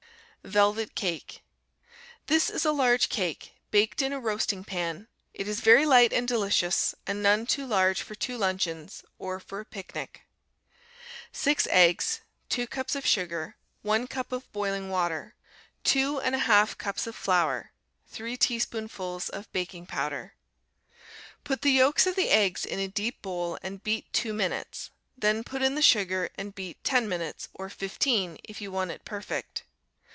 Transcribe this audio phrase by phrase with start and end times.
[0.43, 1.43] Velvet Cake
[2.25, 6.27] This is a large cake, baked in a roasting pan; it is very light and
[6.27, 10.21] delicious, and none too large for two luncheons, or for a picnic.
[11.31, 12.21] 6 eggs.
[12.49, 13.55] 2 cups of sugar.
[13.83, 15.35] 1 cup of boiling water.
[15.83, 17.71] 2 1/2 cups of flour.
[18.07, 20.33] 3 teaspoonfuls of baking powder.
[21.43, 25.43] Put the yolks of the eggs in a deep bowl and beat two minutes; then
[25.43, 29.65] put in the sugar, and beat ten minutes, or fifteen, if you want it perfect.